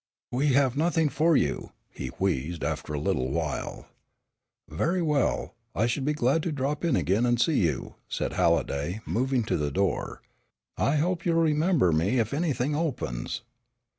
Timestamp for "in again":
6.83-7.23